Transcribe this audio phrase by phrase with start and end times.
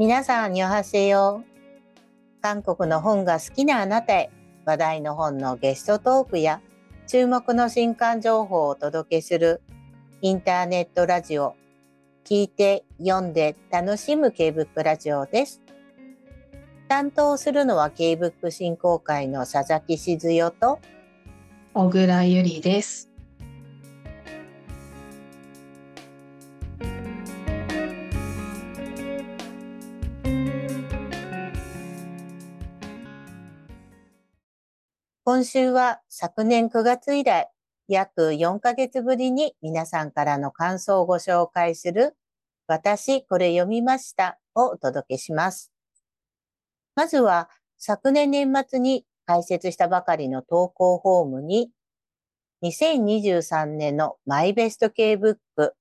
[0.00, 1.44] 皆さん、にょはせよ。
[2.40, 4.30] 韓国の本が好きなあなたへ、
[4.64, 6.62] 話題の本のゲストトークや、
[7.06, 9.60] 注目の新刊情報をお届けする
[10.22, 11.54] インターネットラジオ、
[12.24, 15.60] 聞いて読んで楽しむ K-BOOK ラジオです。
[16.88, 20.78] 担当するのは K-BOOK 振興会の佐々木静代と
[21.74, 23.09] 小倉ゆりです。
[35.22, 37.50] 今週は昨年9月以来、
[37.88, 42.16] 約4ヶ月ぶりに皆さんからの感想をご紹介する、
[42.66, 45.72] 私これ読みましたをお届けします。
[46.96, 51.70] まずは昨年年末に開設したばかりの投稿フォームに、
[52.62, 55.74] 2023年のマイベスト系ブック、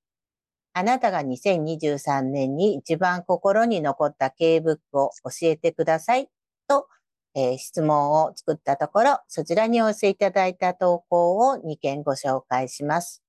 [0.74, 6.28] あなたが2023年に一番心に残った系ブックを教えてください
[6.68, 6.90] と
[7.36, 13.24] えー、質問を作ったところ、そちらにお寄せいただいた投稿を2件ご紹介します。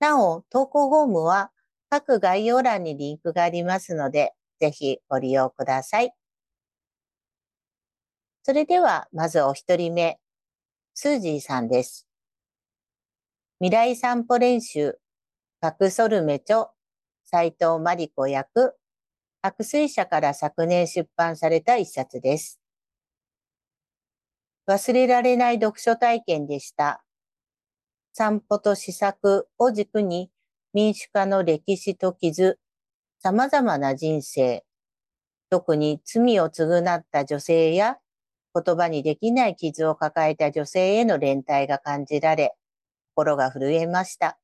[0.00, 1.50] なお、投稿フォームは
[1.90, 6.12] 各概要欄にリンクがありますので、ぜひご利用ください。
[8.42, 10.18] それでは、まずお一人目、
[10.94, 12.06] スージーさんです。
[13.60, 14.98] 未来散歩練習、
[15.60, 16.68] パクソルメチョ、
[17.24, 18.76] 斎藤真理子役、
[19.40, 22.60] 白水社から昨年出版された一冊です。
[24.66, 27.04] 忘れられない読書体験でした。
[28.12, 30.30] 散歩と試作を軸に
[30.72, 32.58] 民主化の歴史と傷、
[33.20, 34.64] 様々な人生、
[35.50, 37.98] 特に罪を償った女性や
[38.54, 42.54] 言葉にできない傷を抱えた女性への連帯が感じられ、
[43.14, 44.38] 心が震えました。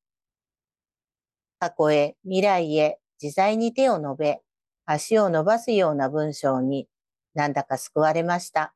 [1.59, 4.41] 過去へ、未来へ、自在に手を伸べ、
[4.85, 6.87] 足を伸ばすような文章に
[7.33, 8.73] なんだか救われました。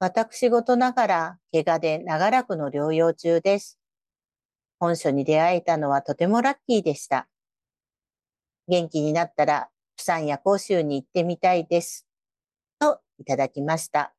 [0.00, 3.80] 私事ながら、怪我で長らくの療養中です。
[4.78, 7.26] 本書に出会えたのはとてもラッキーでした。
[8.68, 12.06] 元気になったら、プサンや甲州に行ってみたいです。
[12.78, 14.14] と、いただきました。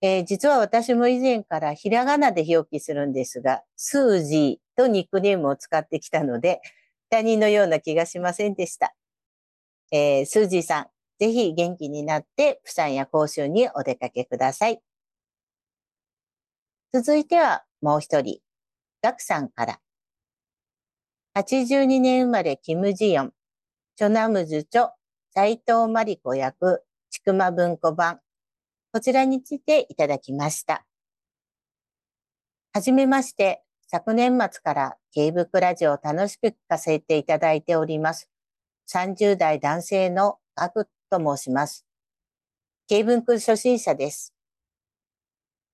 [0.00, 6.62] えー、実は私も以前からひらがなで表記するんですが、スージーとニックネームを使ってきたので、
[7.10, 8.94] 他人のような気がしませんでした。
[9.90, 10.86] えー、スージーさん、
[11.18, 14.80] ぜひ元気になって、プサンや講習にお出かけください。
[16.92, 18.40] 続いてはもう一人、
[19.02, 19.80] ガクさんから。
[21.36, 23.32] 82年生まれキムジヨン、
[23.96, 24.90] チョナムズチョ、
[25.34, 28.20] 斎藤真理子役、ちくま文庫版。
[28.92, 30.86] こちらについていただきました。
[32.72, 38.30] はじめまして、昨年末から K ブクラジオを楽しく聞かせていただいております。
[38.90, 41.86] 30代男性のガクと申します。
[42.90, 44.34] 英文区初心者です。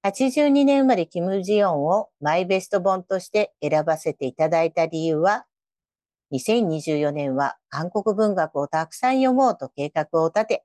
[0.05, 5.47] 82年生まれキム・ジヨンをマイベスト本として選ばせていただいた理由は、
[6.33, 10.65] 2024年は韓国文学をたくさん読もうと計画を立て、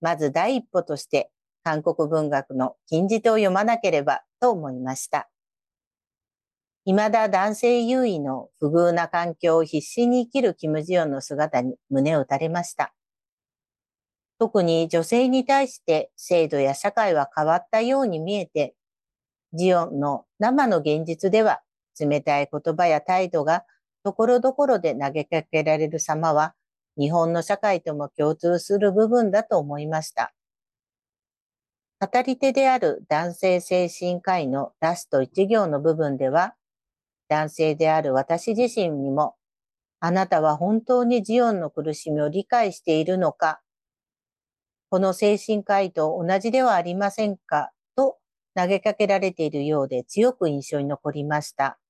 [0.00, 1.30] まず第一歩として
[1.62, 5.28] 韓国文学の金字塔を読まなければと思いました。
[6.86, 12.92] 未だ男性優位の不遇な環境を必死に生きるキム・ジヨンの姿に胸を打たれました。
[14.38, 18.74] 特に女性に対して制度や社会は変わったように見えて、
[19.52, 21.60] ジオンの生の現実では
[21.98, 23.64] 冷たい言葉や態度が
[24.02, 26.54] ところどころで投げかけられる様は
[26.98, 30.32] 日本の社会とも共通する部分だと思いました。
[32.00, 36.54] 語り手である男性精神科医のラスト一行の部分では、
[37.28, 39.36] 男性である私自身にも、
[40.00, 43.60] あなたは本当にジオンの苦しみを理解しているのか
[44.94, 47.72] この精神科医と同じではありませんか？
[47.96, 48.18] と
[48.54, 51.80] 投げかけられているようで強く印象に残りました。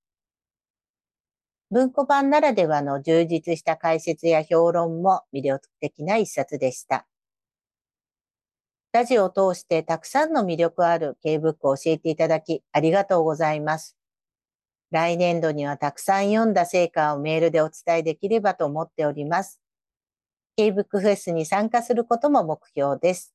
[1.70, 7.06] 文庫版ならではの充実した解説や評論も魅力的な一冊でした。
[8.94, 13.99] ラジオを通してたくさんの魅力ある K ブックを教えていただきありがとうございます。
[14.90, 19.61] 来年度にはたくさん読んだ成果をメールでお伝えできればと思っております。
[20.56, 23.35] K ブックフェスに参加することも目標です。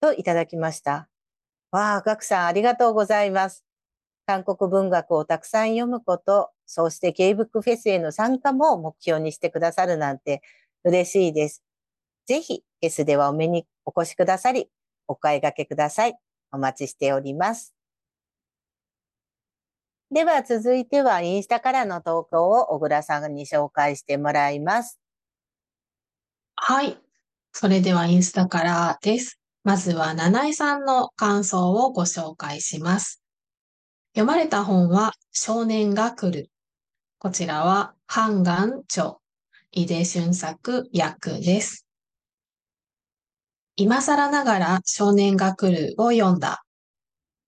[0.00, 1.08] といただきました。
[1.70, 3.64] わあ、ガクさんありがとうございます。
[4.26, 10.42] 韓国文学をたくさん読むこと、そうして K ブックフェスへの参加も目標にしてくださるなんて
[10.82, 11.62] 嬉しいです。
[12.26, 14.68] ぜひ、フェスではお目にお越しくださり、
[15.06, 16.18] お買い掛けください。
[16.50, 17.72] お待ちしております。
[20.10, 24.98] では続いてはインスタからの投稿を小倉さんに紹介してもらいます。
[26.56, 26.98] はい。
[27.52, 29.38] それではインスタからです。
[29.62, 33.22] まずは、七井さんの感想をご紹介します。
[34.14, 36.50] 読まれた本は、少年が来る。
[37.18, 39.16] こちらは、ハンガンチョ、
[39.70, 41.86] 井出俊作役です。
[43.76, 46.64] 今更ながら少年が来るを読んだ。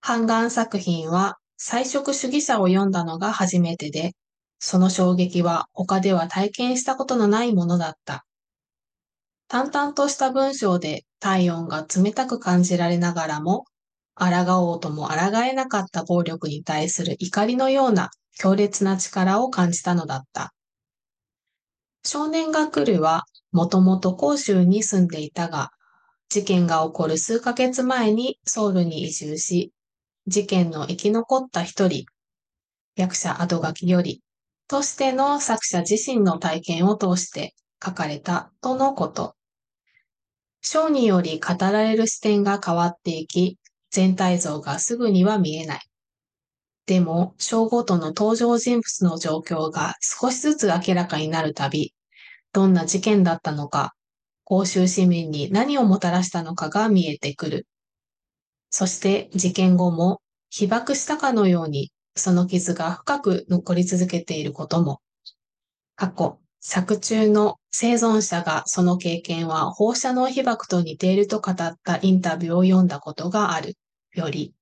[0.00, 4.12] ハンガン作品は、菜食主義者を読んだのが初めてで、
[4.58, 8.28] その衝撃は他では体験したことのないものだった。
[9.49, 13.65] 淡々とした文章で体温が冷たく感じられながらも、
[14.15, 14.27] 抗
[14.71, 20.53] おうとも抗えなかった暴力に対する怒りのような強烈な力を感じたのだった。
[22.05, 25.71] 少年が来るは、もともと広州に住んでいたが、
[26.29, 29.73] 事件が起こる数ヶ月前にソウルに移住し、
[30.27, 32.05] 事件の生き残った一人、
[32.97, 34.23] 役者後書きより、
[34.67, 39.38] としての作者自身の体験を通して書かれたとのこと。
[40.60, 43.58] 章により語られる視点が変わっていき、
[43.90, 45.81] 全体像がすぐには見えない。
[46.87, 51.94] でも、章ごとの登場人物の状況が少しずつ明らかになるたび、
[52.52, 53.94] どんな事件だったのか、
[54.44, 57.66] 公衆市民に何をもたらしたのかが見えてくる。
[58.70, 65.00] そして事件後も被爆したかのようにその傷が深く残り続けていることも。
[65.96, 73.76] 過去、作中の生存者がその経験は放射能被爆と似ていると語ったインタビューを読んだことがある。
[74.14, 74.55] より、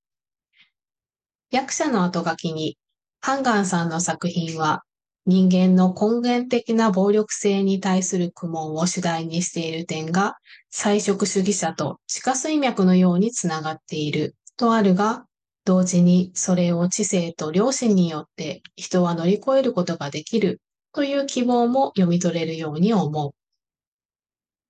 [1.50, 2.76] 役者の後書きに、
[3.20, 4.82] ハンガンさんの作品は
[5.28, 10.37] 人間の根源的な暴力性に対する苦悶を主題にしている点が、
[10.70, 15.26] 菜食主義者と地下水脈のようにつながっているとあるが、
[15.64, 20.60] 同時にそれを知性と良心によって人は乗り越えることができる。
[20.96, 23.32] という希望も読み取れるように思う。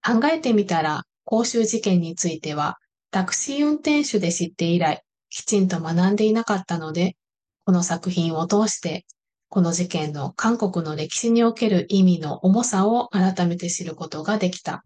[0.05, 2.79] 考えてみたら、公衆事件については、
[3.13, 7.17] タクシー運転手で知って以来、きちんと学んでいなかったので、
[7.65, 9.07] この作品を通して、
[9.49, 14.85] この事件の韓国の歴史における意味の重さを改めて知ることができた。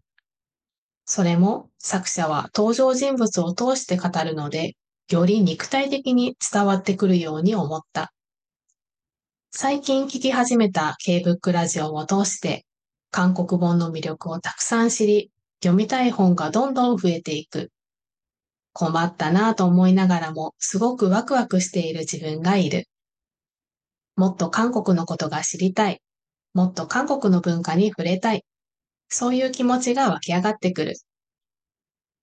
[1.07, 4.77] それも作者は登場人物を通して語るので、
[5.11, 8.13] より肉体的に伝わってくるように思った。
[9.53, 12.67] 最近聞き始めた K-BOOK ラジオを通して、
[13.11, 17.73] 韓国本の魅力をたくさん知り、読みたい本がどんどん増えていく。
[18.73, 22.87] 困ったなぁと思いながらも、すごくワクワクしている自分がいる。
[24.15, 26.01] もっと韓国のことが知りたい。
[26.55, 28.45] もっと韓国の文化に触れたい。
[29.09, 30.95] そういう気持ちが湧き上がってくる。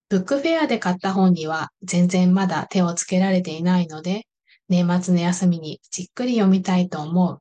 [0.07, 4.26] ブックフェアで買った本には全然まだ手をつけられていないので、
[4.69, 7.39] 年末の休みにじっくり読みたいと思う。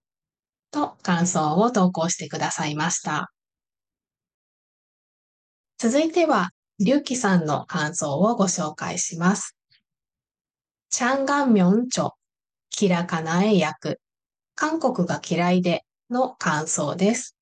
[0.70, 3.32] と感想を投稿してくださいました。
[5.78, 9.56] 続いては、りゅうきさんの感想をご紹介します。
[10.90, 12.12] チャンガンミョンチョ、
[12.70, 14.00] キラカナエ役、
[14.54, 17.36] 韓国が嫌いでの感想です。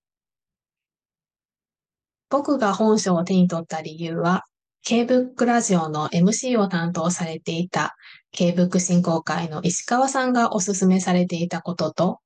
[2.31, 4.45] 僕が本書を手に取った理由は、
[4.83, 7.97] K-BOOK ラジオの MC を担当されていた
[8.35, 12.19] K-BOOK 振興会の石川さんがおすすめされていたことと、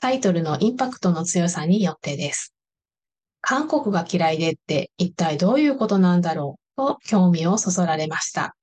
[0.00, 2.54] タイトルのインパクトの強さによってです。
[3.42, 8.56] 韓国が嫌いでって一体どういうことなんだろうと興味をそそられました。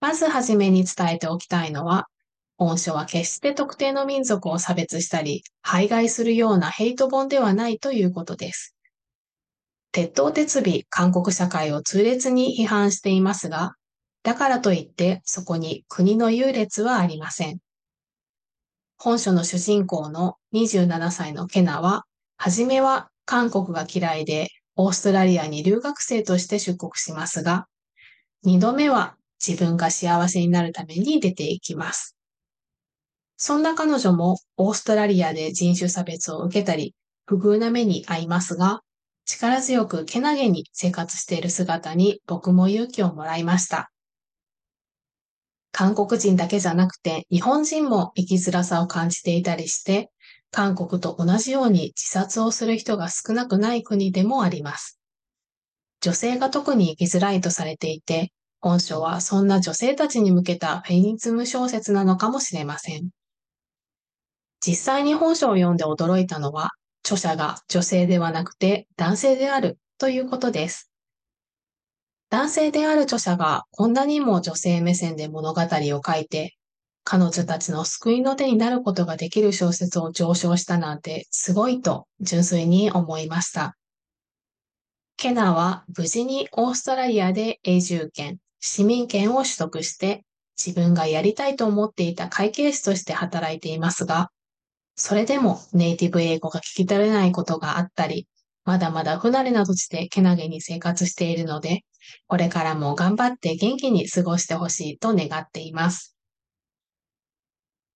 [0.00, 2.06] まずはじめに伝えておきたいのは、
[2.58, 8.74] 本書は決して特定の民族を差別したり、排外するようなヘイト本ではないということです。
[9.92, 13.72] 鉄頭鉄尾韓国社会を痛烈に批判していますが、
[14.26, 17.60] だからといってそこに国の優劣はありません。
[18.98, 22.06] 本書の主人公の27歳のケナは、
[22.36, 27.68] はじめは韓国が嫌いでオーストラリアに留学生として出国しますが、
[28.42, 32.16] 二度目は自分が幸せになるために出ていきます。
[33.36, 38.80] そんな彼女もオーストラリアで人種差別を受けたり、不遇な目に遭いますが、
[39.24, 43.92] 力強くけなげに生活している姿に僕も勇気をもらいました。
[45.78, 50.10] 韓国人だけじゃなくて日本人も生きづらさを感じていたりして、
[50.50, 54.98] 韓国と同じように自殺をする人が少なくない国でもあります。
[56.00, 63.10] 女性が特に生きづらいとされていて、本書はそんな女性たちに向けたフェニズム小説なのかもしれません。
[64.66, 66.70] 実際に本書を読んで驚いたのは、
[67.04, 70.85] 著者が女性ではなくて男性であるということです。
[72.28, 76.56] 男性である著者がこんなにも女性目線で物語を書いて、
[77.04, 83.76] 彼女たちの救いの手になることができる小説を上昇したなんてすごいと純粋に思いました。
[85.16, 90.24] ケナは無事にオーストラリアで永住権、市民権を取得して
[90.62, 94.30] 自分がやりたいと思っていた会計士として働いていますが、
[94.96, 98.26] それでもネイティブ英語が聞き取れないことがあったり、
[98.64, 101.84] まだまだ不慣れな土地でけなげに生活しているので、
[102.26, 106.16] これからも頑張って元気に過ごしてほしいと願っています。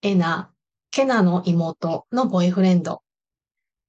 [0.02, 0.50] エナ、
[0.90, 3.02] ケナの妹のボイフレンド。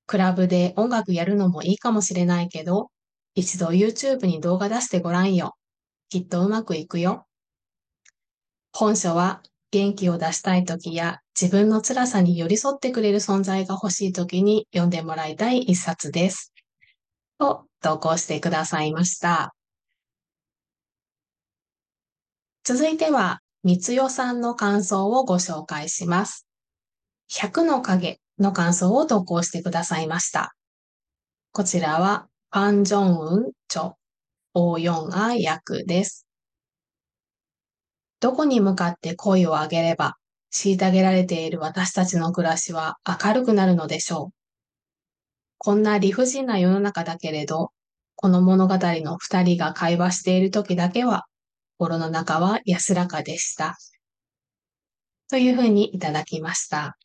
[0.08, 2.92] クラブで音楽やるのもいいかもしれないけど、
[3.34, 5.56] 一度 YouTube に動画出してごらんよ。
[6.10, 7.26] きっとうまくいくよ。
[8.74, 16.54] 本書は元気を出したい時や自分の辛さに寄り添ってくれる存在が欲しい時に読んでもらいたい一冊です。
[17.40, 19.56] と投稿してくださいました。
[22.64, 26.46] 続いては、三つよさんの感想をご紹介します。
[27.32, 30.54] 100の影の感想を投稿してくださいました。
[31.54, 33.94] こちらは、パンジョンウンチョ、
[34.54, 36.28] オーヨンア役です。
[38.20, 40.18] どこに向かって声を上げれば、
[40.54, 44.34] 虐げられている私たちの暮らしは明るくなるのでしょう。
[45.58, 47.72] こんな理不尽な世の中だけれど、
[48.16, 51.26] この物語の二人が会話している時だけは、
[51.82, 53.76] 心の中は安らかでした。
[55.32, 56.96] というふうにいただきました。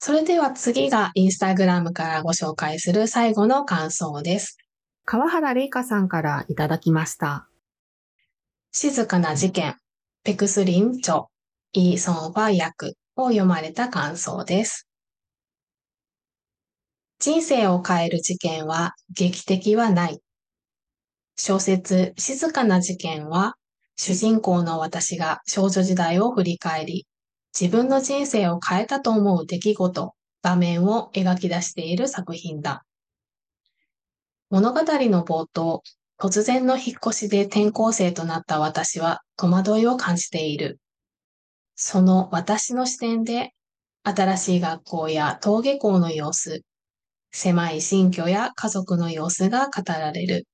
[0.00, 4.56] それでは次がインスタグラムからご紹介する最後の感想です。
[5.04, 7.46] 川原玲香さんからいただきました。
[8.72, 9.76] 静かな事件、
[10.24, 11.26] ペクスリンチョ、
[11.72, 14.88] イーソンファ役を読まれた感想です。
[17.20, 20.20] 人生を変える事件は劇的はない。
[21.36, 23.54] 小説静かな事件は
[23.96, 27.06] 主人公の私が少女時代を振り返り、
[27.58, 32.84] 自分の人生を変えたと思う出来事、場面を描き出している作品だ。
[34.50, 35.82] 物語の冒頭、
[36.18, 40.78] 突然の引っ越しで転校生となった私は戸惑いを感じている。
[41.74, 43.52] その私の視点で、
[44.04, 46.62] 新しい学校や登下校の様子、
[47.30, 50.46] 狭い新居や家族の様子が語られる。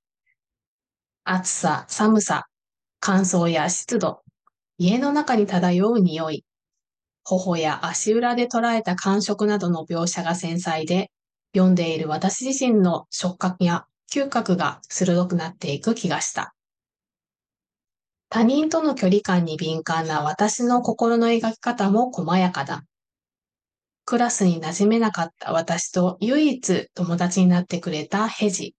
[1.31, 2.47] 暑さ、寒さ、
[3.01, 4.23] 乾燥や湿度、
[4.79, 6.47] 家の中に漂う匂い、
[7.23, 11.11] 頬や足裏で捉えた感触などの描写が繊細で、
[11.55, 16.55] 読んでいる私自身の触覚や嗅覚が鋭くなっていく気がした。
[18.31, 22.85] 他人との距離感に敏感な私の心の描き方も細やかだ。
[24.07, 28.78] クラスに馴染めなかった私と唯一友達になってくれたヘジ。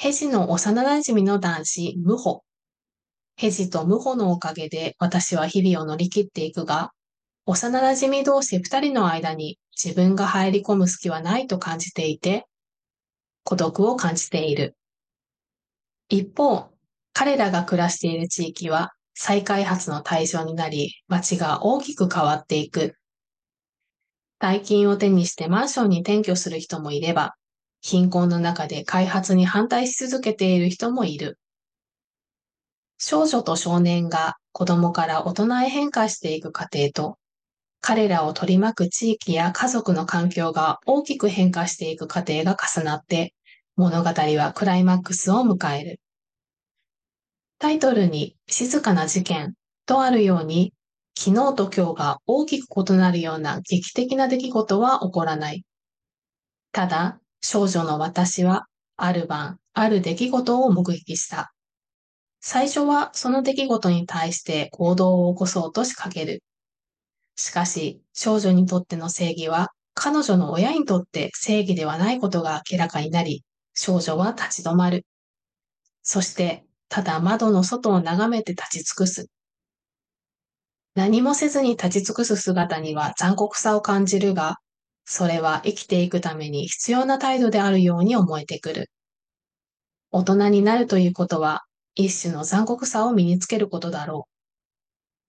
[0.00, 2.44] ヘジの幼馴染の男子、ムホ。
[3.34, 6.92] ヘジとムホのおかげで私は日々を乗り切っていくが、
[7.46, 12.46] 幼馴染同士二人の間に自分が入り込む隙はないと感じていて、
[13.42, 14.76] 孤独を感じている。
[16.08, 16.70] 一方、
[17.12, 22.94] 彼らが暮らしている地域は再開発の対象になり、街が大きく変わっていく。
[24.38, 27.34] 大金を手にしてマンションに転居する人もいれば、
[27.88, 31.38] 貧困の中で開発に反対し続けている人もいる。
[32.98, 37.16] 少女と少年が子供から大人へ変化していく過程と、
[37.80, 43.32] 彼らを取り巻く地域や家族の環境が大きく変化していく過程が重なって、
[43.76, 46.00] 物語はクライマックスを迎える。
[47.58, 49.54] タイトルに静かな事件
[49.86, 50.74] とあるように、
[51.18, 55.64] 昨日と今日が大きく異なるような劇的な出来事は起こらない。
[56.72, 58.66] ただ、少女の私は、
[58.96, 61.52] ある晩、ある出来事を目撃した。
[62.40, 66.42] 最初はその出来事に対して行動を起こそうと仕掛ける。
[67.36, 75.06] しかし、少女にとっての正義は、彼女の親にとって正義ではないことが明らかになり、少女は立ち止まる。
[76.02, 79.26] そして、ただ窓の外を眺めて立ち尽くす。
[80.94, 84.58] 何もせずに立ち尽くす姿には残酷さを感じるが、
[85.10, 88.90] それは生きていくために必要な態度であるように思えてくる。
[90.10, 91.62] 大人になるということは、
[91.94, 94.28] 一種の残酷さを身につけることだろ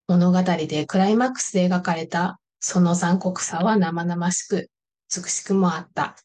[0.08, 0.12] う。
[0.12, 4.70] 物語でクライマックスで描かれたその残酷さは生々しく、
[5.16, 6.18] 美しくもあった。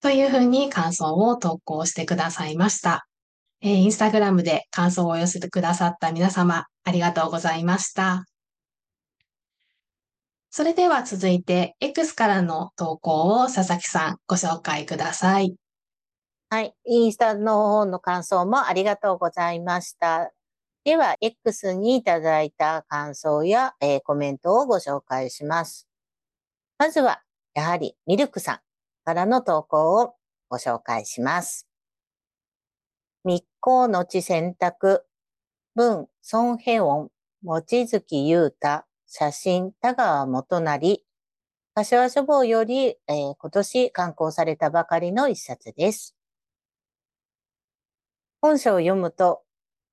[0.00, 3.08] というふうに感想を投稿してくださいました。
[3.62, 8.26] えー、インスタグラムで感想を寄せてくださった皆様、ありがとうございました。
[10.54, 15.56] それでは続いて、X からの投稿を佐々木さんご紹介ください。
[16.50, 16.74] はい。
[16.84, 20.30] インスタの方の感想もありがとうございました。
[20.84, 25.88] では、X にいただいた感想や、えー、コメントをご紹介します。
[26.76, 27.22] まずは、
[27.54, 28.58] やはりミルクさん
[29.06, 30.16] からの投稿を
[30.50, 31.66] ご紹介します。
[33.24, 35.06] 密航のち選択、
[35.74, 37.08] 文、孫平音、
[37.42, 41.04] 望月優太、写真、田川元成、
[41.74, 46.16] 柏書房より、えー、今年刊行されたばかりの一冊です。
[48.40, 49.42] 本書を読むと、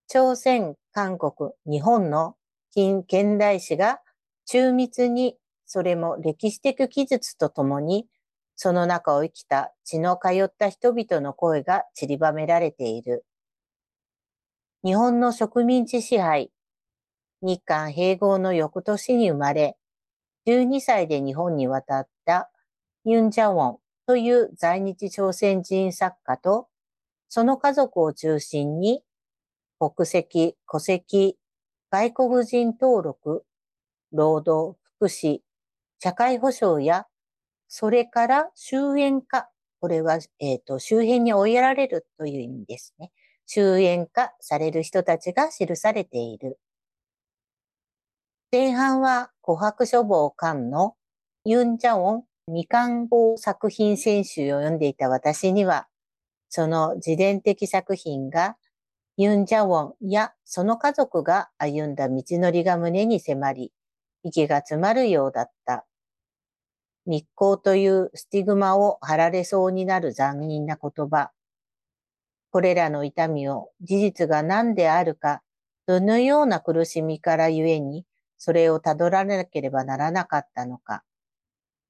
[0.08, 2.38] 朝鮮、韓国、日本の
[2.72, 4.00] 近現代史が
[4.46, 5.36] 中密に、
[5.66, 8.08] それも歴史的記述とともに、
[8.56, 13.26] その中を生きた血の通った人々の声が散りばめられている。
[14.86, 16.54] 日本の植民地支配、
[17.42, 19.78] 日韓併合の翌年に生まれ、
[20.48, 22.50] 12歳で日本に渡った
[23.06, 23.78] ユン・ジャウォン
[24.08, 26.68] という在日朝鮮人作家と、
[27.28, 29.04] その家族を中心に、
[29.80, 31.38] 国籍、戸籍、
[31.92, 33.46] 外国人登録、
[34.12, 35.40] 労働、福祉、
[36.00, 37.06] 社会保障や
[37.70, 39.48] それから終焉化。
[39.80, 43.12] これは、えっ、ー、と、周辺に追いやられるという意味ですね。
[43.46, 46.60] 終焉化される人たちが記されている。
[48.52, 50.96] 前半は琥珀書房館の
[51.46, 55.88] ユン・ジャオン未刊号作品選集を読んでいた私には、
[56.50, 58.58] その自伝的作品が
[59.18, 63.72] ユン・ジャオンやその家族が歩んだ道のりが胸に迫り、
[64.24, 65.86] 息が詰まるようだった。
[67.06, 71.30] 密航というスティグマを貼られそうになる残忍な言葉。
[72.50, 75.44] これらの痛みを事実が何であるか、
[75.86, 78.06] どのような苦しみからゆえに、
[78.40, 81.04] それを辿らなければならなかったのか。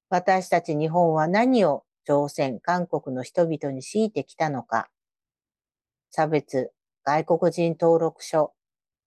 [0.09, 4.89] 私たち日本は何を朝鮮、韓国の人々に強いてきたのか。
[6.09, 6.71] 差別、
[7.05, 8.53] 外国人登録書、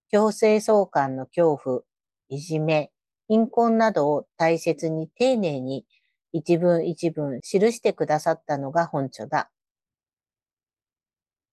[0.08, 1.80] 強制送還の恐怖、
[2.28, 2.92] いじめ、
[3.28, 5.85] 貧困などを大切に丁寧に
[6.33, 9.50] 一文一文記してくださったのが本著だ。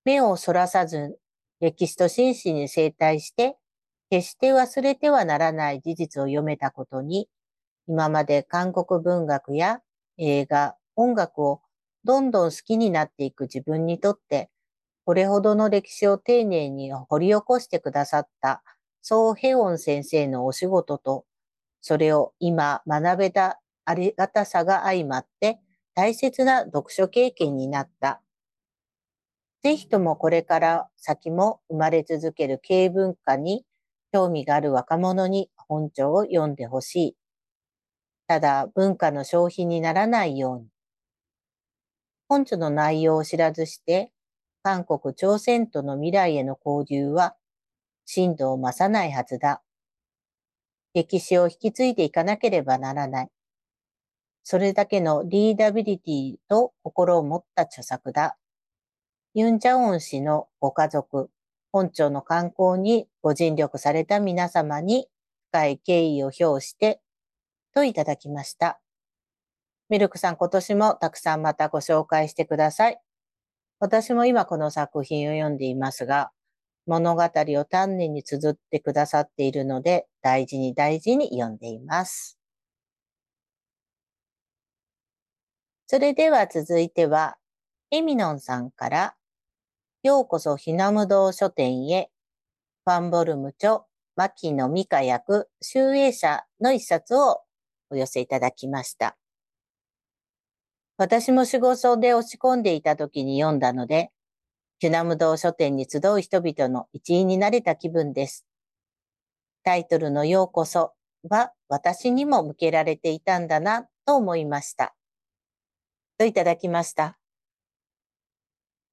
[0.06, 1.19] 目をそらさず、
[1.60, 3.58] 歴史と真摯に生態して、
[4.10, 7.30] 決して忘れてはならない事実を読めたことに、
[7.88, 9.82] 今まで韓国文学や
[10.17, 11.62] 映画、音楽を
[12.04, 14.50] どんどん好きになっていく自分にとって、
[15.06, 18.63] これほどの歴史を丁寧に掘り起こしてくださった、
[19.02, 21.26] ソー・ヘオン先生のお仕事と、
[21.82, 25.60] それを今学べたありがたさが相まって
[25.95, 28.22] 大切な読書経験になった。
[29.63, 33.65] ぜひともこれから先も生まれ続ける経文化に
[34.12, 37.15] 興味がある若者に本著を読んでほしい。
[38.28, 40.67] ただ文化の消費にならないように。
[42.28, 44.12] 本著の内容を知らずして
[44.62, 47.36] 韓国、朝鮮との未来への交流は
[48.06, 49.62] 深度を増さないはずだ。
[50.93, 53.30] 歴史を引き継いでいかなければならない。
[54.43, 58.38] それだけのリーダビリティと心を持った著作だ。
[59.36, 61.30] ユン・ジャオン氏のご家族、
[61.71, 65.08] 本庁の観光にご尽力された皆様に
[65.51, 67.01] 深い敬意を表して
[67.73, 68.79] といただきました。
[69.89, 72.99] ミルクさん、今年もたくさんまたご紹介してください。
[73.79, 76.32] 私も今この作品を読んでいますが、
[76.86, 82.39] 物語を丹念に綴ってくださっているので、大事に大事に読んでいます。
[85.88, 87.38] それでは続いては、
[87.89, 89.15] エミノンさんから、
[90.02, 92.10] ようこそひなむ堂書店へ、
[92.86, 93.82] ファンボルム著、
[94.16, 97.42] 牧野美香役、集英社の一冊を
[97.90, 99.18] お寄せいただきました。
[100.96, 104.12] 私も仕事で落ち込んでいた時に読んだので、
[104.80, 108.46] ヒュナム堂書店に集う人々の一員になれた気分です。
[109.64, 110.94] タイトルのようこそ
[111.28, 114.96] は私にも向けられていたんだなと思いました。
[116.18, 117.18] といただきました。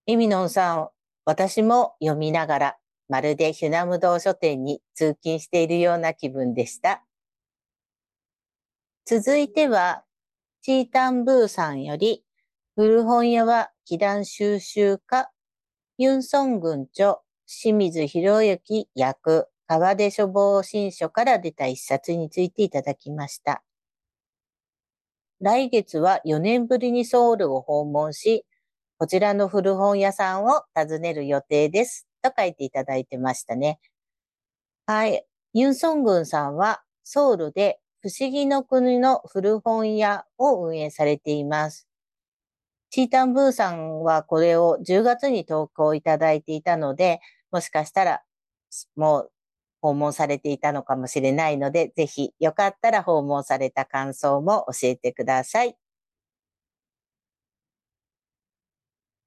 [0.07, 0.89] イミノンさん、
[1.27, 2.77] 私も読みながら、
[3.09, 7.03] まるでヒュナム堂書店に通勤しているような気分でした。
[9.05, 10.05] 続いては、
[10.63, 12.25] チータンブーさんより、
[12.77, 15.29] 古本屋は祈願収集家、
[15.99, 23.65] ユンソン軍著、清水博之役、川出書房新書から出た一冊についていただきました。
[25.41, 28.47] 来月は4年ぶりにソウルを訪問し、
[28.99, 32.07] こちらの古本屋さんを訪ねる予定です。
[32.23, 33.79] と書いていただいてましたね。
[34.87, 35.27] はい。
[35.53, 41.89] ユンソングンさんはソウルで不思議の国の古本屋を運営されています。
[42.91, 48.23] チータンブーさんはこれを10月に投稿いただいていたので、もしかしたら
[48.97, 49.33] もう
[49.83, 55.77] 訪問されていたのかもしれないので、ぜひよかったら訪問された感想も教えてください。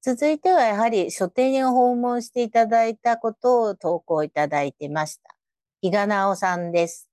[0.02, 5.36] 続いてはやはり書店を訪問していただいたことを投稿いただいてました。
[5.82, 7.10] 比嘉直さんです。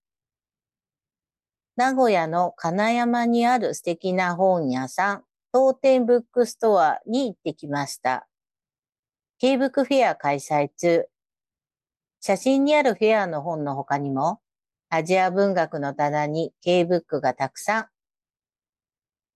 [1.77, 8.29] 名古屋の金山にある素敵な本屋さん、当店ブックストアに行ってきました。
[9.39, 11.07] K ブックフェア開催中。
[12.21, 14.41] 写真にあるフェアの本の他にも、
[14.91, 17.87] アジア文学の棚に K ブックがたくさん。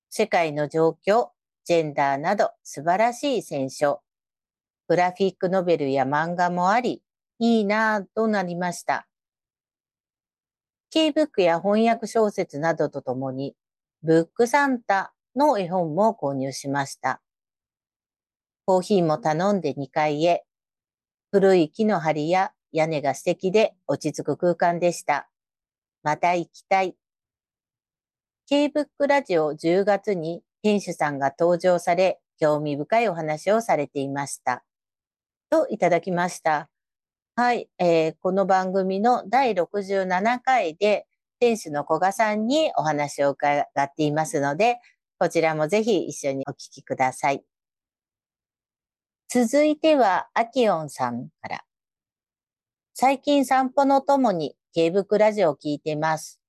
[0.08, 1.30] 世界の状況、
[1.64, 4.02] ジェンダーなど素晴らしい選書。
[4.88, 7.02] グラフィックノベルや漫画もあり、
[7.38, 9.06] いいなぁとなりました。
[10.90, 13.54] K ブックや翻訳小説などとともに、
[14.02, 17.22] ブックサンタの絵本も購入しました。
[18.66, 20.44] コーヒーも頼んで2階へ。
[21.30, 25.28] 古い木の梁や屋根が素敵で落ち着く空間でした。
[26.02, 26.96] また行きたい。
[28.48, 34.62] K ブックラジオ10月に店主さんが登場され、興味深いお話をされていました。
[35.50, 36.68] といただきました。
[37.34, 41.06] はい、えー、この番組の第67回で、
[41.38, 44.78] 店主の古賀さんにお話を伺っていますので、
[45.18, 47.42] こちらもぜひ一緒にお聞きください。
[49.28, 51.64] 続いては、アキオンさんから。
[52.92, 56.40] 最近散歩のともに、ケーブクラジオを聞いています。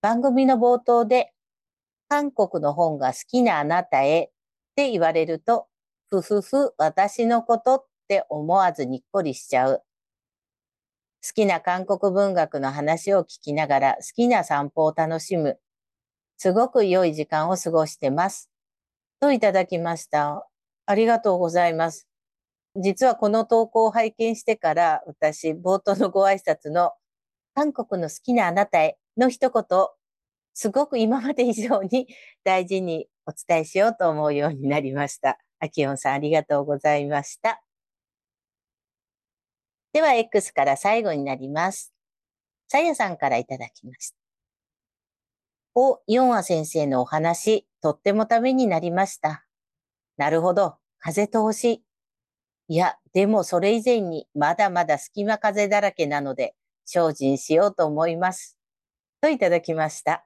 [0.00, 1.33] 番組の冒頭で、
[2.08, 4.30] 韓国の本が好きなあなたへっ
[4.76, 5.66] て言われると、
[6.08, 9.82] ふふふ、私のことって思わずにっこりしちゃう。
[11.26, 15.58] 好きな韓国文学の話を聞きながら好きな散歩を楽しむ。
[16.36, 18.50] すごく良い時間を過ごしてます。
[19.20, 20.46] といただきました。
[20.84, 22.06] ありがとうございます。
[22.76, 26.92] 実はこの投稿を拝見してから私冒頭のご挨拶の
[27.54, 29.64] 韓国の好きなあなたへの一言
[30.54, 32.08] すごく今まで以上に
[32.44, 35.38] 大事にお伝えしようと思うようになりました。
[35.58, 37.62] アキオンさんありがとうございました。
[39.92, 41.92] では X から最後になります。
[42.68, 44.16] さやさんからいただきました。
[45.76, 49.44] お、ヨンア先生のお話、とってもためになりました。
[50.16, 51.84] なるほど、風通し。
[52.68, 58.56] いや、でもそれ以前にまだまだ隙間風だらけなので、精進しようと思います。
[59.20, 60.24] といただきました。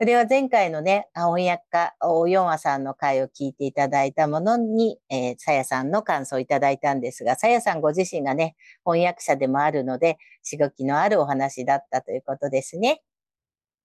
[0.00, 13.02] それは前回のね、翻訳家、大四話さんの回を聞いていただいたものに、えー、さやさんの感想をいただいたんですが、さやさんご自身がね、翻訳者でもあるので、しごきのあるお話だったということですね。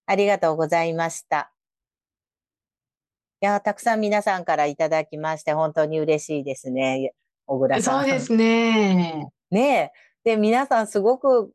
[0.07, 1.51] ありがとうございました。
[3.39, 7.13] いや、たくさん皆さんからいただきまして、本当に嬉しいですね。
[7.45, 8.03] 小倉さん。
[8.05, 9.27] そうですね。
[9.51, 9.91] ね
[10.23, 11.51] で、皆さんすごく、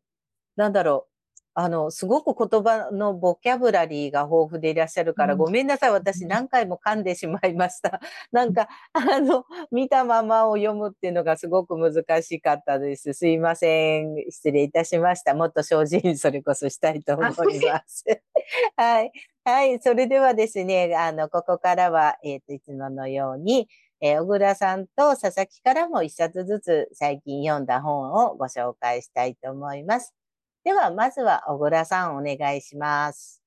[0.55, 1.12] なんだろう、
[1.55, 5.91] あの、すごく言葉のボキャブラリーが豊富でいらっしゃるから、ごめんなさい。
[5.91, 8.01] 私何回も噛んでしまいました。
[8.33, 13.13] なんか、あの、見たままを読むっていうのがすごく難しかったです。
[13.13, 14.17] すいません。
[14.31, 15.35] 失礼いたしました。
[15.35, 17.27] もっと精進それこそしたいと思い
[17.67, 18.05] ます。
[18.77, 19.13] はい。
[19.45, 19.81] はい。
[19.83, 23.69] それではですね、あの、ここからは、えっ、ー、と、いつものように、
[24.01, 30.15] えー、小倉さんと佐々木からも一冊ずつ最近読んだ本をご紹介したいと思います。
[30.65, 33.43] では、まずは小倉さん、お願いします。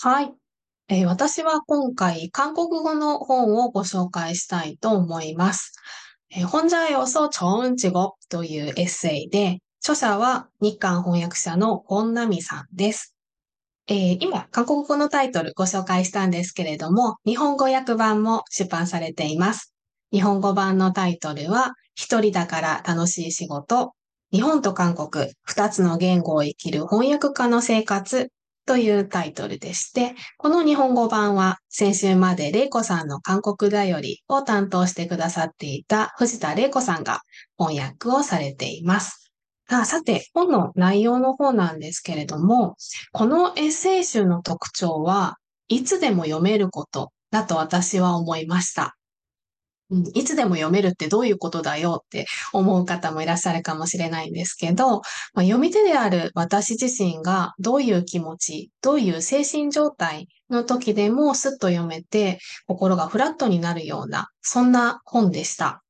[0.00, 0.32] はい。
[0.88, 5.72] えー、私は今回、韓国語の本をご紹介したいと思います。
[6.30, 13.16] えー、本社要素超音地ごというエッセイで、著者は日韓翻訳者の本並さんです。
[13.88, 19.72] えー、今、韓国語のタイトルご紹介したんですけれども、日本語訳版も出版されています。
[20.12, 23.94] 日本語版のタイトルは、一人だから楽しい仕事、
[24.32, 28.30] 日本と韓国、二つの言語を生きる翻訳家の生活
[28.64, 37.20] というタイトルでして、この日本語版は先週まで玲子さんの韓国だよりを担当してくださっていた藤田玲子さんが
[37.58, 39.30] 翻訳をされています。
[39.68, 42.76] さて、本の内容の方なんですけれども、
[43.12, 45.36] このエッセイ集の特徴は
[45.68, 48.96] いつでも読めることだと私は思いました。
[50.14, 55.00] いつでも読めるってどういうことだよって思う方もいらっしゃるかもしれないんですけど、ま
[55.36, 65.82] あ、読み手である私自身がどういう気持ち、どういう精神状態の時でもスッと読めて心がフラットになるような、そんな本でした。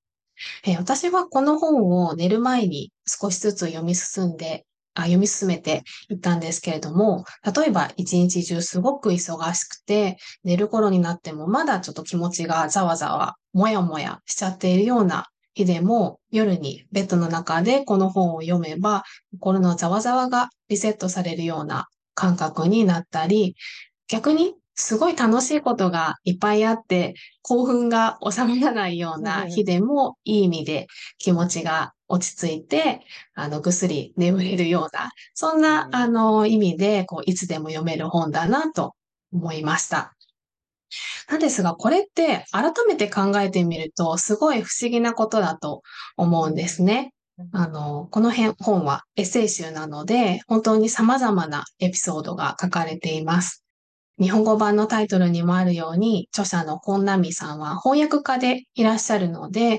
[0.64, 7.24] えー、私はこの本を寝る前に少しずつ読み進んであ読み進めていったんですけれども、
[7.57, 23.57] 例えば一日中すごく忙しくて、寝る頃になってもまだちょっと気持ちがざわざわ、もやもやしちゃっているような日でも、夜にベッドの中でこの本を読めば、心のざわざわがリセットされるような感覚になったり、
[24.09, 30.87] 逆にすごい楽しいことがいっぱいあって、興奮が収まらないような日でも、いい意味で
[31.18, 33.01] 気持ちが落ち着いて、
[33.35, 38.94] あの、ぐっすり眠れるような、そんな、あの、意味で、こう、いつでも読める本だなと
[39.33, 40.14] 思いました。
[41.31, 45.83] なんですが、これって改めて考えてみると、すごい不思議なことだと
[46.18, 47.14] 思うんですね。
[47.53, 53.64] あの、この辺本はエッセイ集なので、本当に様々なエピソードが書かれています。
[54.20, 59.79] 日本語版のタイトルにもあるように、著者の本並さんは翻訳家でいらっしゃるので、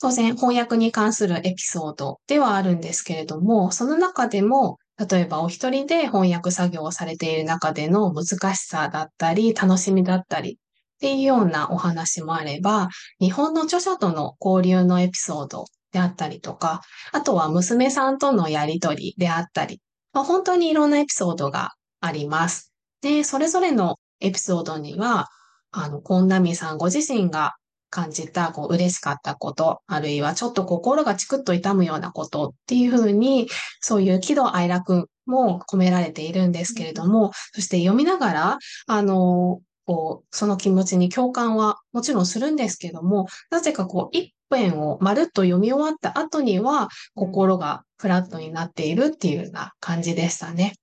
[0.00, 4.78] 当然翻訳に関するエピソードではあるんですけれども、その中でも、
[5.10, 10.56] 例えばお一人で翻訳作業をされている中での難しさだったり、楽しみだったりっ
[11.00, 12.88] ていうようなお話もあれば、
[13.20, 16.82] 日本の著者との交流のエピソードであったりとか、
[17.12, 19.80] あとは娘さんとのやりとりであったり、
[20.12, 22.72] まあ、本当にいろんなエピソードがあります。
[23.00, 25.28] で、それぞれのエピソードには、
[25.70, 27.54] あの、コンナミさんご自身が
[27.90, 33.48] 感じた、こう、嬉しかったこと、あるいはちょっと心がチクッと痛むようなことっていうふうに、
[33.80, 50.74] そういう喜怒哀楽も込められているんですけれども、そして読みながら、あの、こう、その気持ちに共感はもちろんするんですけども、なぜかこう、一編をまるっと読み終わった後には、心がフラットになっているっていうような感じでしたね。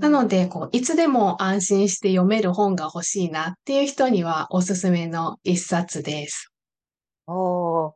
[0.00, 6.52] なので、こう、いつでも安心して読める本が欲しいなっていう人にはおすすめの一冊です。
[7.26, 7.94] お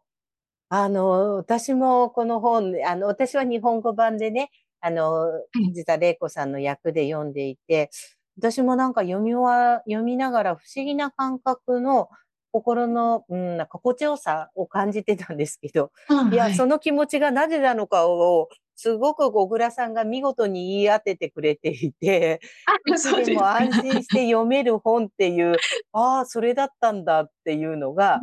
[0.68, 7.90] あの、私もこの本、あの、私は日本語版でね、あの、藤田玲子さんの役で読んでいて、
[8.38, 12.08] 私もなんか読みは、読みながら不思議な感覚の
[12.52, 15.90] 心の、うん、なんか心地よさを感じてたんですけど、
[16.30, 22.40] いや、その気持ちがなぜなのかを、すごく小倉さんが見事に言い当ててくれていて、
[22.86, 25.56] いつでも安心して読める本っていう、
[25.92, 28.20] ああ、それだったんだっていうのが、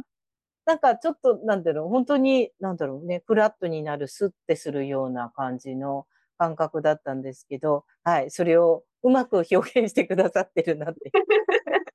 [0.66, 6.06] なんかちょっと、なんだろう、本当に、なんだろうね、フラットになる、スッてするような感じの
[6.38, 11.12] 感覚だったんですけど、はい、それをうまく表現してくださってるなって。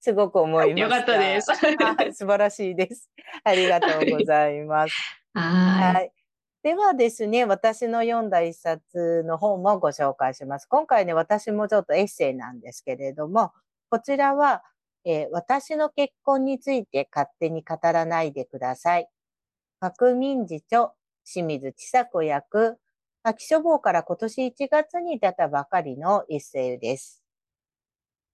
[0.00, 0.80] すごく思いました。
[0.80, 1.50] よかったです。
[1.50, 3.10] はい、素晴らしいです。
[3.44, 4.94] ありがとうございます。
[5.34, 6.19] は いはい。
[6.62, 10.66] ではですね、私の読んだ一冊の本もご紹介します。
[10.66, 13.52] 今回ね、私もちょっとエッセイなんですけれども、
[13.88, 14.62] こちらは、
[15.06, 19.08] えー、私の結婚について勝手に語らないでください。
[19.80, 20.92] 革民事著、
[21.24, 22.76] 清水千佐子役、
[23.22, 27.24] 秋書房から今年1月に出たばかりのエッセイです。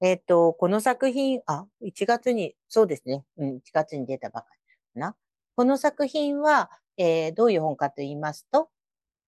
[0.00, 3.24] えっ、ー、と、この作品、あ、1月に、そうですね。
[3.38, 5.16] うん、1月に出たばかりかな。
[5.54, 8.68] この作品は、えー、どういう本かと言いますと、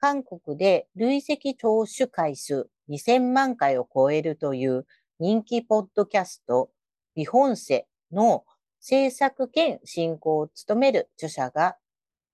[0.00, 4.86] 韓国で累積聴取回数2000万回を超えるという
[5.18, 6.70] 人気ポッドキャスト、
[7.16, 8.44] 日本世の
[8.80, 11.76] 制作兼進行を務める著者が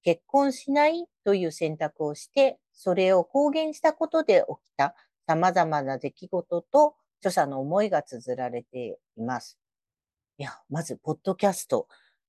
[0.03, 4.95] 結婚しないという選択をして、それを公言したことで起きた
[5.27, 9.59] 様々な出来事と著者の思いが綴られています。
[10.37, 11.89] いや、まず、ポッドキャスト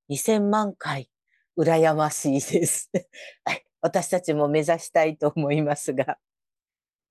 [0.10, 1.10] 2000万回、
[1.58, 2.90] 羨ましいです。
[3.82, 6.18] 私たちも目指したいと思いますが。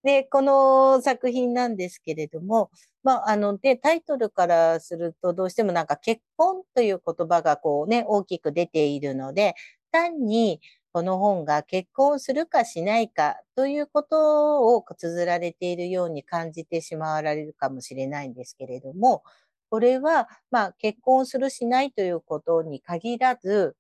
[0.03, 2.71] で、この作品なんですけれども、
[3.03, 9.55] まあ、あの、で、タイトルからするとどうしてもなんか結婚という言葉がこうね、大きく出ているので、
[9.93, 10.61] 単に
[10.93, 19.23] この本が結婚するかしないかということを綴られているように感じてしまわれるかもしれないんですけれども、
[19.71, 23.75] これは、まあ、結婚するしないということに限らず、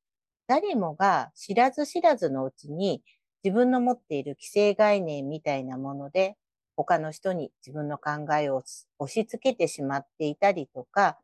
[0.46, 3.02] 誰もが知らず知らずのうちに
[3.42, 6.36] 自分の持っている既成概念みたいなもので
[6.76, 8.62] 他の人に自分の考えを
[8.98, 11.18] 押し付けてしまっていたりとか、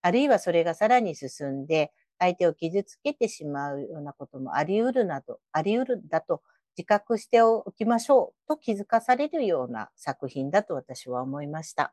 [0.00, 6.42] あるいはそれがさらに進んで相手を傷つけてしまうようなこともあり得るなど、あり得るんだと
[6.76, 11.92] 自覚しておきましょうと気づかされるような作品だと私は思いました。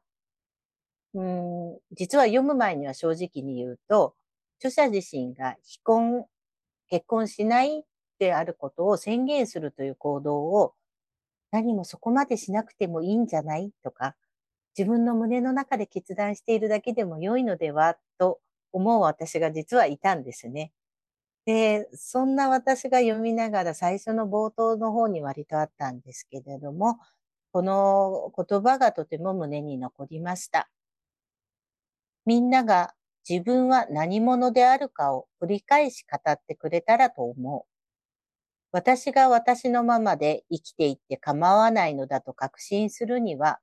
[1.14, 4.16] うん実は読む前には正直に言うと、
[4.60, 6.26] 著者自身が非婚、
[6.90, 7.84] 結婚しない
[8.20, 10.74] であることを宣言するという行動を
[11.52, 14.16] 何もそこまでしなくてもいいんじゃないとか、
[14.78, 18.40] 自分の胸の中で決断しているだけでも良いのではと
[18.72, 20.72] 思う私が実はいたんですね。
[21.46, 27.00] で、そんな私が読みながら最初の冒頭の方に割とあったんですけれども、
[27.52, 30.70] この言葉がとても胸に残りました。
[32.26, 32.94] みんなが
[33.30, 37.70] 自分は何者であるかを繰り返し語ってくれたらと思う。
[38.72, 43.60] 私が私のままで生きていって構わないのだと確信するには、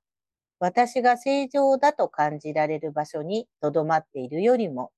[0.59, 4.91] 私が正常だと感じられる場所に留まっているよりも、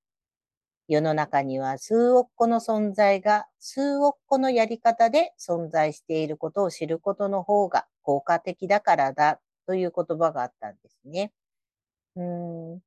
[0.88, 11.32] 世の中には数億個の存在が数億個のやり方で存在していることを知ることの方が効果的だからだという言葉があったんですね。
[12.16, 12.82] うん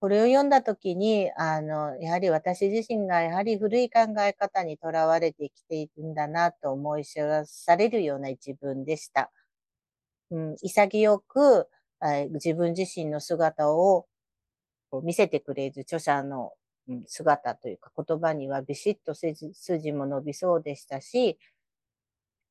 [0.00, 9.30] これを読んだときに、あの、やはり私自身がやはり古い考え方にとらわれてきているんだなと思い知らされるような一文でした。
[10.30, 11.68] うん、潔く、
[12.32, 14.06] 自分自身の姿を
[15.02, 16.52] 見せてくれる著者の
[17.06, 21.38] 姿というか言葉にはビシッと筋も伸びそうでしたし、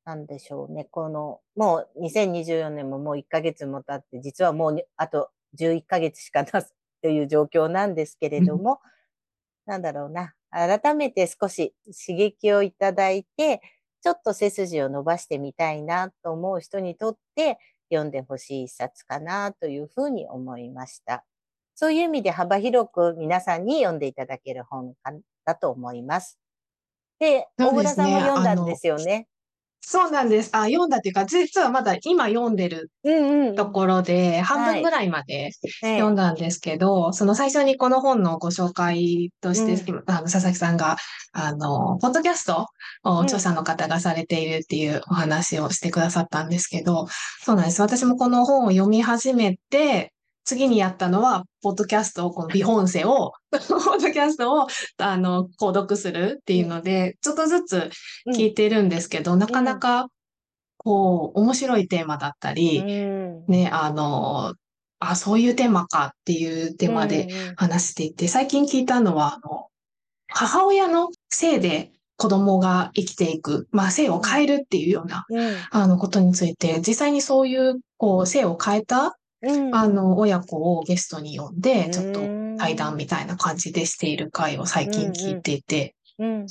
[0.06, 6.62] なんでしょうね、この、もう2024年ももう1ヶ月も経って、実はもうあと11ヶ月しかな
[7.02, 8.80] という状況なんですけれども、
[9.66, 13.62] なんだろうな、改めて少し刺激をいただいて、
[14.02, 17.60] ちょっと背筋を伸ばしてみたいなと思う人にとって
[17.92, 21.26] 読んでほしい一冊かなというふうに思いました。
[21.76, 24.94] そういう意味で幅広く皆さんに読んでいただける本
[25.46, 26.40] だと思います。
[27.20, 29.28] で、大村さんも読んだんですよね。
[29.82, 30.50] そうなんです。
[30.54, 32.92] あ、読んだっていうか、実はまだ今読んでる
[33.56, 40.98] ところで、半分ぐらいまで読んだんですけど、その最初にこの本のご紹介として、うん、あの佐々木さんが、
[41.32, 42.68] あの、ポッドキャスト
[43.04, 47.08] を著者の方がされているっていうお話をしてくださったんですけど、
[47.42, 47.82] そうなんです。
[47.82, 50.14] 私もこの本を読み始めて、
[50.50, 57.92] 次にやったのは、ポッドキャストを、このビ本声を、 ポッドキャストを、あの、購読するっていうので、ちょっとずつ
[58.36, 60.08] 聞いてるんですけど、うん、なかなか、
[60.78, 64.56] こう、面白いテーマだったり、うん、ね、あの、
[64.98, 69.68] あ、そういうテーマかっていうテーマで話していて、最近聞いたのは、あの、
[70.30, 82.20] 母親のせいで子供が生きていく、まあ、性を変えるっていうような、うん、あの、ことについて、実際にそういう、こう、性を変えたうん、あの、親子をゲストに呼んで、ちょっと
[82.58, 86.48] 対談みたいな感じでしている回を最近聞いていて、うんうん、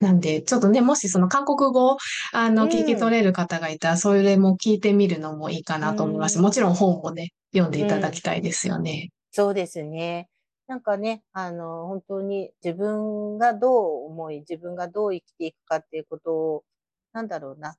[0.00, 1.96] なんで、ちょっとね、もしその韓国語、
[2.32, 6.40] あの、聞き取れる方がいたら、それも聞いてみるのもいいかなと思います。
[6.40, 9.10] もちろん本もね、読んでいただきたいですよね。
[9.30, 10.28] そうですね。
[10.66, 16.64] なんかね、あの、本当に自分がどう思い、自分がどう生きていくかっていうことを、
[17.12, 17.76] なんだろうな。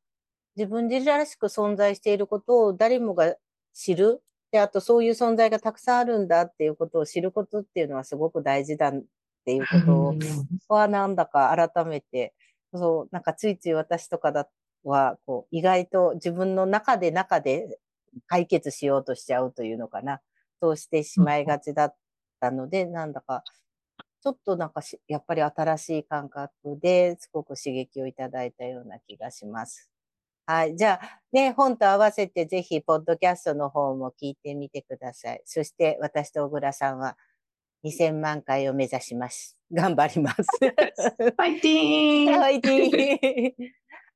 [0.56, 3.36] 自分自身らしく存在していることを誰もが
[3.74, 4.22] 知る。
[4.52, 9.04] で、あとそういう存在がたくさんあるんだっていうことを知ることっていうのはすごく大事だっ
[9.46, 10.16] ていうこ
[10.68, 12.34] とはなんだか改めて、
[12.74, 14.48] そう、なんかついつい私とかだ
[14.84, 17.80] は、こう、意外と自分の中で中で
[18.28, 20.22] 解決しようとしちゃうというのかな。
[20.62, 21.96] そうしてしまいがちだっ
[22.40, 23.44] たので、なんだか、
[24.24, 29.93] ちょっとなんかやっぱり新しい感覚ですごく刺激をいただいたような気がします。
[30.48, 30.76] はい。
[30.76, 35.42] じゃあ、ね、本と合わせてぜひ、ポッドキャストの方も聞いてみてください。
[35.46, 37.16] そして、私と小倉さんは
[37.86, 39.58] 2000万回を目指します。
[39.72, 40.44] 頑張ります。
[40.60, 43.72] ファイティーンファイティーン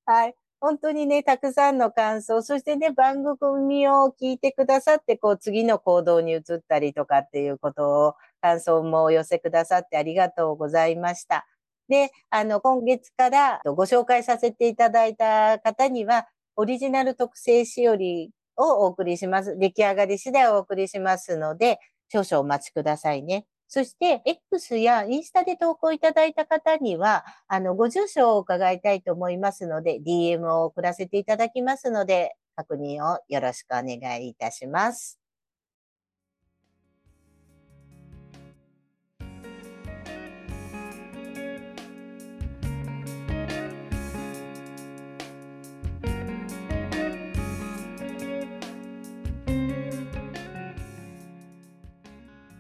[0.05, 0.35] はい。
[0.59, 11.47] 本当にね、たくさんの感想、そしてね、番組を聞いてくださって、こう、次の行動に移ったりとかっていうことを、感想もお寄せくださってありがとうございました。
[11.88, 19.58] で、あの、今月からご紹介させていただいた方には、オリジナル特製しおりをお送りします。
[19.58, 21.80] 出来上がり次第お送りしますので、
[22.12, 23.45] 少々お待ちくださいね。
[23.67, 35.26] そして、X やインスタで投稿いただいた方には、あの、ご住所を伺いたいと思いますので、DM を送らせていただきますので、確認をよろしくお願いいたします。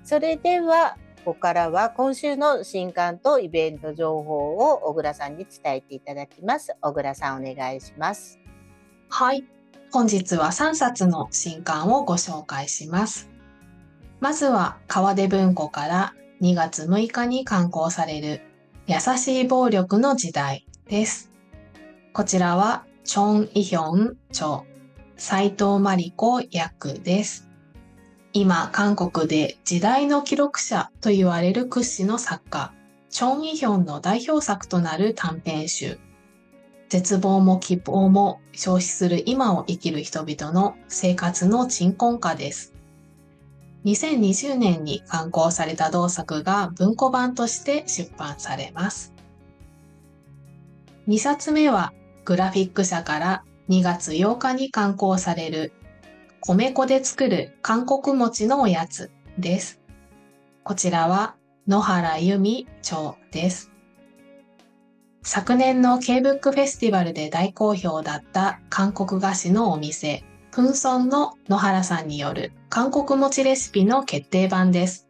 [0.07, 6.77] それでは、ここからは今週の新刊とイベント情報を小倉さんに伝えていただきます。
[6.79, 8.39] 小倉さんお願いします。
[9.09, 9.43] はい。
[9.91, 13.29] 本日は3冊の新刊をご紹介します。
[14.21, 18.39] まずは川出文庫から2月6日に刊行される
[18.85, 21.33] 優しい暴力の時代です。
[22.13, 24.63] こちらはチョン・イヒョン著、
[25.17, 27.46] 斎藤真理子役です。
[28.39, 32.71] 今、韓国で時代の記録者と言われる屈指の作家、
[33.09, 35.97] チョン・イヒョンの代表作となる短編集、
[36.87, 42.75] 絶望も希望も消費する今を生きる人々の生活の鎮魂歌です。
[43.85, 49.15] 2020年に刊行された同作が文庫版として出版されます。
[51.07, 51.91] 2冊目は
[52.23, 55.73] グラフィック社から2月8日に刊行される
[56.47, 59.81] 米粉で作る韓国餅のおやつです。
[60.63, 61.35] こちらは
[61.67, 63.73] 野原由美町です。
[65.23, 75.09] 昨年の K-BOOK フェスティバルで大好評だった韓国菓子のお店、プンソンの野原さんによる韓国餅レシピの決定版です。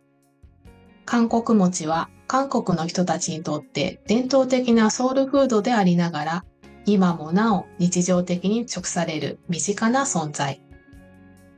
[1.06, 6.46] 韓国餅は韓国の人たちにとって伝統的なソウルフードでありながら、
[6.88, 10.64] 今もなお日常的に直される身近な存在。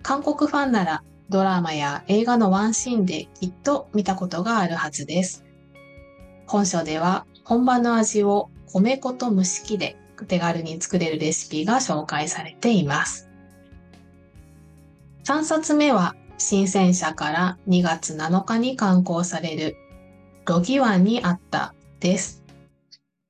[0.02, 5.46] 韓国ファンならドラマや映画のワンシーンできっと見たことがあるはずです。
[6.48, 9.98] 本書では本場の味を米粉と蒸し器で
[10.28, 13.30] 手軽に作れるレシピが紹介されています。
[15.26, 19.78] 3冊目は新鮮社から2月7日に刊行される
[20.46, 22.44] ロギワンにあったです。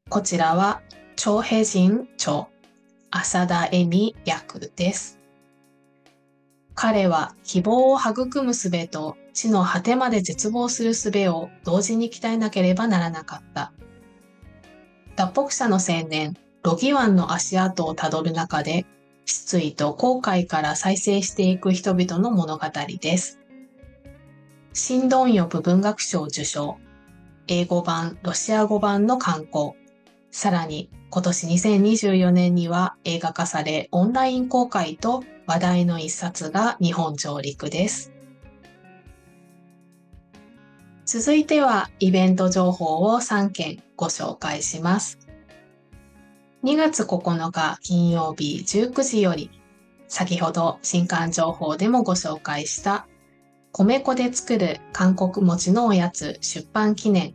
[0.09, 0.81] こちらは、
[1.17, 2.47] 長平人著、
[3.11, 5.18] 浅田恵美役です。
[6.81, 13.73] 彼は希望を育む術と地の果てまで絶望する術を同時に鍛えなければならなかった。
[15.17, 18.85] 脱北者の青年、ロギワンの足跡をたどる中で、
[19.25, 22.67] 失意と後悔から再生していく人々の物語
[23.01, 23.39] です。
[24.71, 26.77] 新ドンヨプ文学賞受賞、
[27.47, 29.73] 英語版、ロシア語版の観光。
[30.31, 38.13] さらに今年2024年には映画化されオンライン公開と話題の一冊が日本上陸です。
[41.07, 45.17] 続いてはイベント情報を3件ご紹介します。
[46.63, 49.49] 2月9日金曜日19時より
[50.07, 53.07] 先ほど新刊情報でもご紹介した
[53.71, 57.33] 米粉で作る韓国餅のおやつ出版記念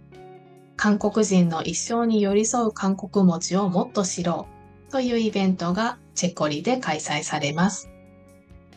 [0.76, 4.46] 韓国人の一生に寄り添う韓国餅をもっと知ろ
[4.88, 7.90] うというイベントがチェコリで開催されます。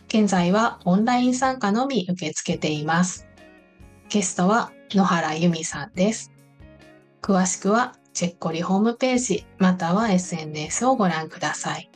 [0.08, 3.28] 現在はオンライン参加のみ受け付けています。
[4.10, 6.32] ゲストは野原由美さんです。
[7.22, 11.92] 詳しくはチェッコリホームページまたは SNS をご覧ください。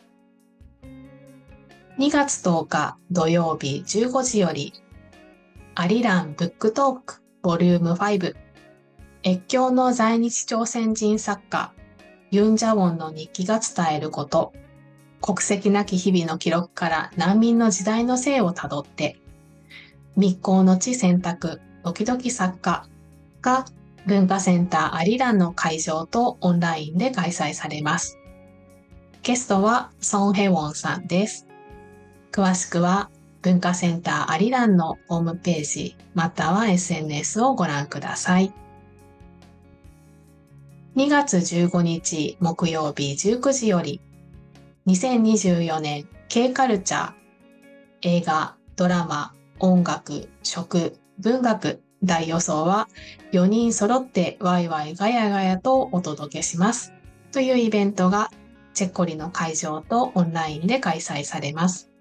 [1.98, 4.74] 2月10日土曜日15時より
[5.76, 8.36] アリランブックトークボリューム5
[9.24, 11.72] 越境の在日朝鮮人作家、
[12.32, 14.52] ユン・ジャウォンの日記が伝えること、
[15.22, 19.20] 国籍なき日々の記録から難民の時代の生をたどって、
[20.18, 22.88] 密航の地選択、ドキドキ作家
[23.42, 23.66] が
[24.08, 28.18] 文化センターアリランの会場とオンラインで開催されます。
[29.22, 31.46] ゲストはソン・ヘウォンさんです。
[32.32, 33.12] 詳しくは
[33.44, 38.52] 文化センターアリランのホームページまたは SNS をご覧ください。
[40.96, 44.02] 2月15日木曜日19時より
[44.88, 47.14] 2024年 K カルチャー
[48.02, 52.88] 映画、ドラマ、音楽、食、文学大予想は
[53.32, 56.94] 4人揃ってワイワイガヤガヤとお届けします
[57.32, 58.32] というイベントが
[58.74, 61.92] チェッコリの会場とオンラインで開催されます。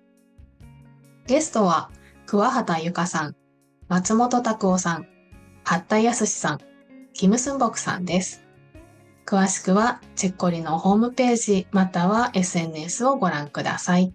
[1.26, 1.90] ゲストは
[2.24, 3.36] 桑畑ゆかさん、
[3.88, 5.06] 松本拓夫さん、
[5.64, 6.58] 八田康さん、
[7.12, 8.42] キムスンボクさんです。
[9.30, 14.12] 詳しくはチェッコリのホームページまたは SNS をご覧ください。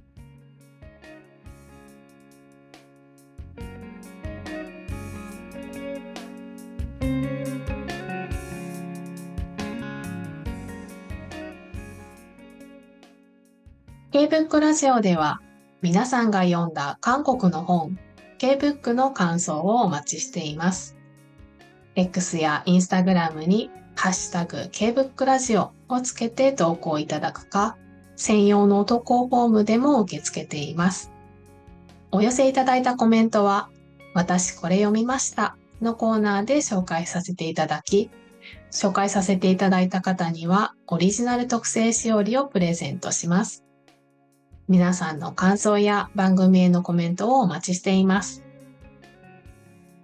[14.11, 15.39] K-BOOK ラジオでは
[15.81, 17.97] 皆さんが読んだ韓国の本
[18.37, 20.97] K-BOOK の感想をお待ちしています。
[21.95, 27.77] X や Instagram にハッシュタグ K-BOOK ラジオをつけて投稿いただくか、
[28.15, 31.11] 専用の投稿フォームでも受け付けています。
[32.11, 33.69] お寄せいただいたコメントは、
[34.13, 38.09] 私これ読みましたのコーナーで紹介させていただき、
[38.71, 43.63] 紹介させていただいた方にはオリジナル特製しおりをプレゼントします。
[44.67, 48.43] 皆さんの感想や番組へのコメントをお待ちしています。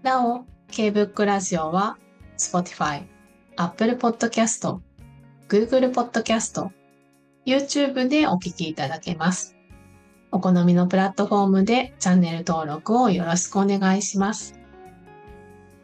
[0.04, 1.98] なお、K-BOOK ラジオは
[2.38, 3.04] Spotify、
[3.62, 4.80] Apple Podcast、
[5.48, 6.68] Google Podcast、
[7.46, 9.56] YouTube でお聞きいただけます。
[10.32, 14.60] お好みのプラットフォームでチャンネル登録をよろしくお願いします。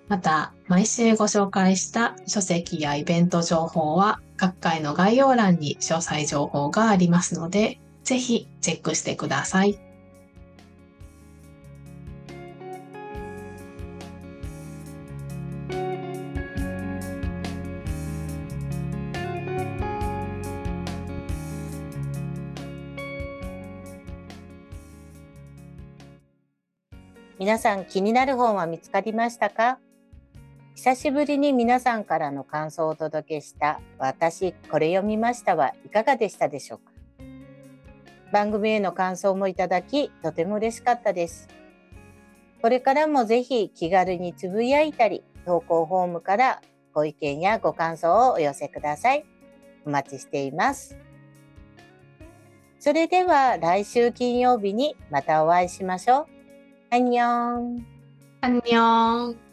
[0.08, 9.80] また、毎週ご紹介した書籍やイベント情報は各回の概要欄に詳細情報がありますので、ぜひチェックしてください。
[27.48, 29.80] 皆さん気になる本は見つかりましたか？
[30.76, 36.92] 久しぶりに皆さんからの感想をお届けした私これ読みましたはいかがでしたでしょうか？
[38.34, 41.48] 番組への感想もいただきとても嬉しかったです。
[42.62, 46.62] これからもぜひ気軽につぶやいたり投稿フォームから
[46.94, 49.24] ご意見やご感想をお寄せください。
[49.86, 50.98] お待ちしています。
[52.78, 56.37] それでは来週金曜日にまたお会いしましょう。
[56.90, 57.86] アンニョン。
[58.40, 59.47] アンニョン。